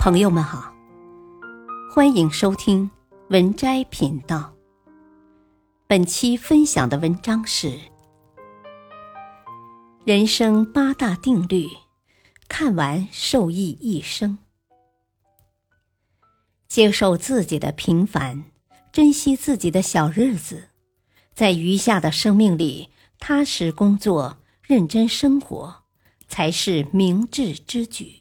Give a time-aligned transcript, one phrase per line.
[0.00, 0.72] 朋友们好，
[1.92, 2.90] 欢迎收听
[3.28, 4.50] 文摘频道。
[5.86, 7.68] 本期分享的文章是
[10.06, 11.66] 《人生八大定律》，
[12.48, 14.38] 看完受益一生。
[16.66, 18.44] 接受自己的平凡，
[18.90, 20.70] 珍惜自己的小日子，
[21.34, 22.88] 在余下的生命里
[23.18, 25.82] 踏实工作、认真生活，
[26.26, 28.19] 才是明智之举。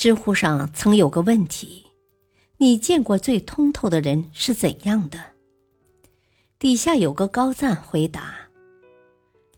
[0.00, 1.84] 知乎上曾有个问题
[2.56, 5.32] ：“你见过最通透的人是怎样的？”
[6.58, 8.34] 底下有个高赞回答：“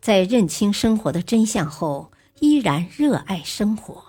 [0.03, 2.11] 在认清生活的真相后，
[2.41, 4.03] 依然热爱生活。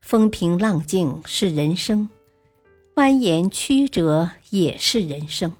[0.00, 2.08] 风平浪静是人生，
[2.94, 5.52] 蜿蜒曲折也是人生。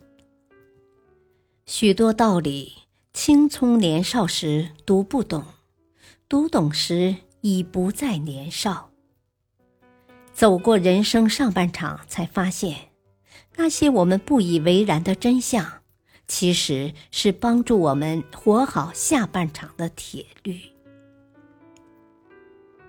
[1.66, 2.72] 许多道理，
[3.12, 5.44] 青葱年少时读不懂，
[6.28, 8.90] 读懂时已不再年少。”
[10.42, 12.76] 走过人生上半场，才发现，
[13.54, 15.84] 那些我们不以为然的真相，
[16.26, 20.60] 其实是帮助我们活好下半场的铁律。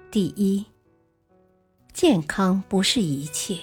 [0.10, 0.66] 第一，
[1.94, 3.60] 健康不是一切，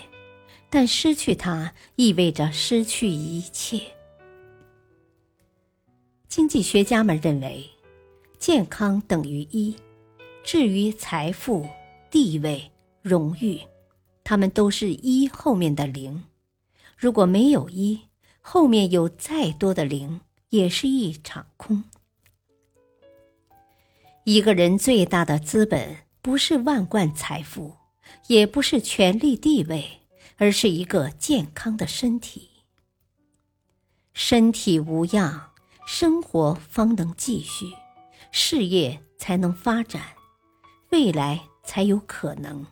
[0.70, 3.82] 但失去它意味着失去一切。
[6.28, 7.68] 经济学家们认为，
[8.38, 9.74] 健康等于一，
[10.44, 11.68] 至于财富、
[12.08, 12.70] 地位。
[13.02, 13.58] 荣誉，
[14.30, 16.22] 他们都是一后面的零。
[16.96, 18.02] 如果没有一，
[18.40, 21.82] 后面有再多的零，也是一场空。
[24.22, 27.74] 一个人最大的资本，不是万贯财富，
[28.28, 30.02] 也不是权力地位，
[30.36, 32.50] 而是一个健康的身体。
[34.12, 35.50] 身体无恙，
[35.84, 37.66] 生活方能继续，
[38.30, 40.00] 事业才能发展，
[40.90, 42.64] 未来才有可能。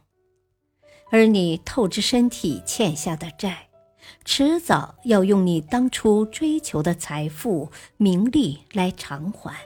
[1.10, 3.68] 而你透支身体欠下的债，
[4.24, 9.56] 迟早要用你当初追求的财富、名利来偿还。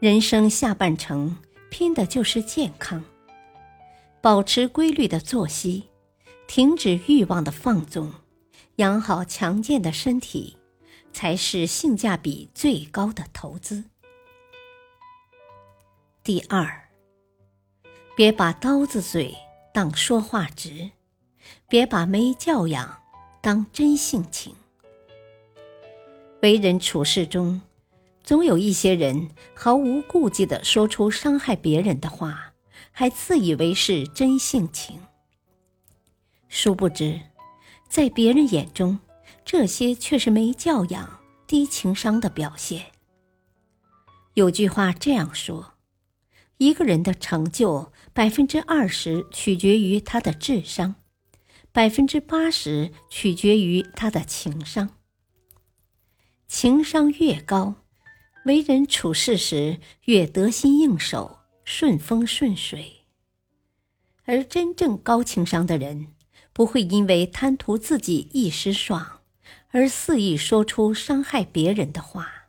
[0.00, 1.38] 人生下半程
[1.70, 3.04] 拼的就是健康，
[4.20, 5.84] 保持规律的作息，
[6.48, 8.12] 停止欲望的放纵，
[8.76, 10.56] 养好强健的身体，
[11.12, 13.84] 才是性价比最高的投资。
[16.24, 16.88] 第二，
[18.16, 19.32] 别把刀子嘴。
[19.76, 20.92] 当说话直，
[21.68, 23.02] 别把没教养
[23.42, 24.54] 当真性情。
[26.40, 27.60] 为人处事中，
[28.24, 32.54] 总有一些人毫无顾忌的说出伤害别人的话，
[32.90, 34.98] 还自以为是真性情。
[36.48, 37.20] 殊不知，
[37.86, 38.98] 在别人眼中，
[39.44, 42.86] 这些却是没教养、低情商的表现。
[44.32, 45.75] 有句话这样说。
[46.58, 50.94] 一个人的成就，百分之二十取决于他的智商，
[51.70, 54.90] 百分之八十取决于他的情商。
[56.46, 57.74] 情商越高，
[58.46, 63.04] 为人处事时越得心应手、顺风顺水。
[64.24, 66.14] 而真正高情商的人，
[66.52, 69.20] 不会因为贪图自己一时爽，
[69.72, 72.48] 而肆意说出伤害别人的话。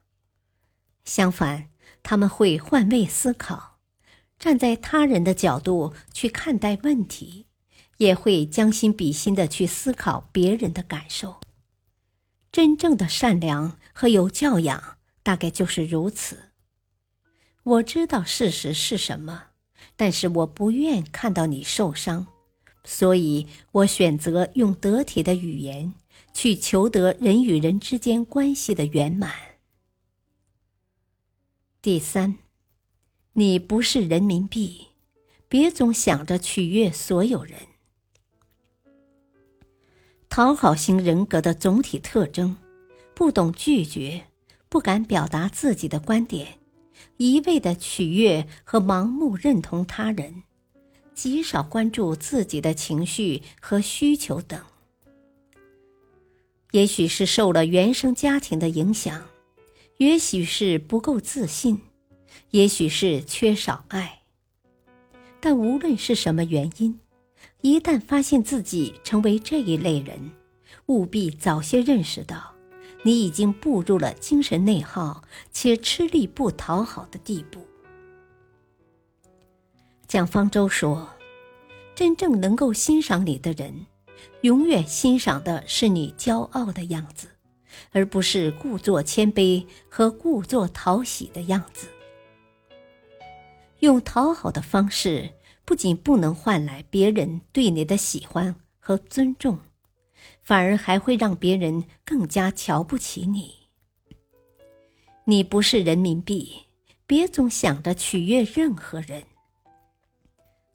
[1.04, 1.70] 相反，
[2.02, 3.77] 他们会换位思考。
[4.40, 7.48] 站在他人的角度去看待问题，
[7.98, 11.42] 也会将心比心的去思考别人的感受。
[12.52, 16.52] 真正的善良和有教养，大概就是如此。
[17.64, 19.48] 我知道事实是什么，
[19.96, 22.28] 但是我不愿看到你受伤，
[22.84, 25.94] 所以我选择用得体的语言
[26.34, 29.34] 去求得人与人之间关系的圆满。
[31.82, 32.38] 第三。
[33.40, 34.88] 你不是人民币，
[35.48, 37.54] 别总想着取悦所有人。
[40.28, 42.58] 讨好型人格的总体特征：
[43.14, 44.24] 不懂拒绝，
[44.70, 46.58] 不敢表达自己的观点，
[47.18, 50.42] 一味的取悦和盲目认同他人，
[51.14, 54.60] 极少关注自己的情绪和需求等。
[56.72, 59.28] 也许是受了原生家庭的影响，
[59.98, 61.82] 也许是不够自信。
[62.58, 64.22] 也许是缺少爱，
[65.40, 67.00] 但无论是什么原因，
[67.62, 70.32] 一旦发现自己成为这一类人，
[70.88, 72.56] 务必早些认识到，
[73.04, 75.22] 你已经步入了精神内耗
[75.52, 77.64] 且吃力不讨好的地步。
[80.08, 81.08] 蒋方舟说
[81.94, 83.86] ：“真正能够欣赏你的人，
[84.42, 87.28] 永远欣赏的是你骄傲的样子，
[87.92, 91.88] 而不是故作谦卑和故作讨喜的样子。”
[93.80, 95.34] 用讨好的方式，
[95.64, 99.60] 不仅不能换来别人对你的喜欢和尊重，
[100.42, 103.54] 反而还会让别人更加瞧不起你。
[105.26, 106.66] 你不是人民币，
[107.06, 109.24] 别总想着取悦任何人。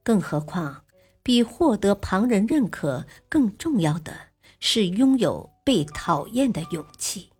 [0.05, 0.85] 更何况，
[1.23, 4.15] 比获得旁人认可更重要的
[4.61, 7.31] 是拥有被讨厌的勇气。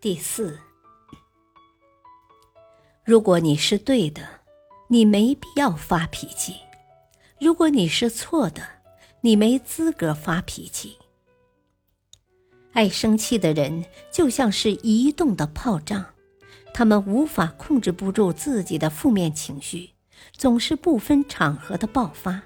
[0.00, 0.58] 第四。
[3.04, 4.22] 如果你是对的，
[4.86, 6.54] 你没必要发脾气；
[7.40, 8.62] 如果你是错的，
[9.22, 10.96] 你没资格发脾气。
[12.72, 16.04] 爱生气的人就像是移动的炮仗，
[16.72, 19.90] 他们无法控制不住自己的负面情绪，
[20.32, 22.44] 总是不分场合的爆发。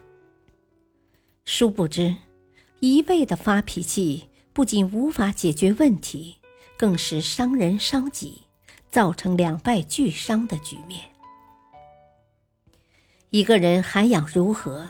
[1.45, 2.17] 殊不知，
[2.81, 6.37] 一味的发脾气不仅无法解决问题，
[6.79, 8.46] 更是伤人伤己。
[8.97, 11.03] 造成两败俱伤的局面。
[13.29, 14.89] 一个人涵养如何，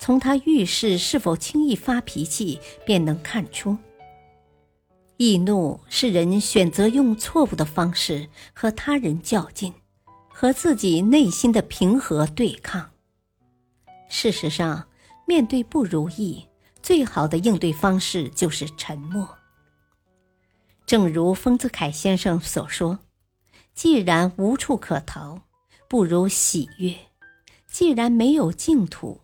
[0.00, 3.78] 从他遇事是否轻易发脾气便能看出。
[5.18, 9.72] 易怒是人选择用错误的方式和他人较劲，
[10.28, 12.90] 和自己内心的平和对抗。
[14.08, 14.88] 事实上，
[15.28, 16.44] 面对不如意，
[16.82, 19.28] 最好的应对方式就是沉默。
[20.84, 22.98] 正如丰子恺先生所说。
[23.74, 25.42] 既然无处可逃，
[25.88, 26.94] 不如喜悦；
[27.66, 29.20] 既然没有净土，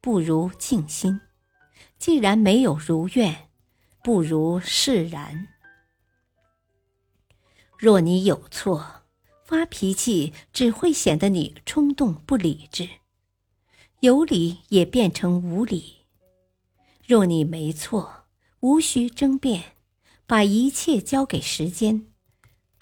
[0.00, 1.20] 不如静心；
[1.98, 3.48] 既然没有如愿，
[4.02, 5.48] 不如释然。
[7.78, 9.02] 若你有错，
[9.42, 12.86] 发脾气只会显得你冲动不理智；
[14.00, 16.04] 有理也变成无理。
[17.06, 18.26] 若你没错，
[18.60, 19.76] 无需争辩，
[20.26, 22.13] 把一切交给时间。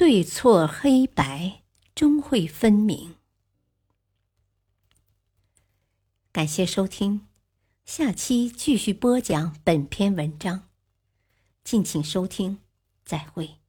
[0.05, 1.63] 对错黑白
[1.95, 3.15] 终会分明。
[6.33, 7.29] 感谢收听，
[7.85, 10.69] 下期继续播讲本篇文章。
[11.63, 12.59] 敬请收听，
[13.05, 13.62] 再会。